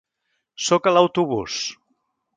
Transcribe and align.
Sóc 0.69 0.89
a 0.91 0.95
l'autobús. 0.95 1.59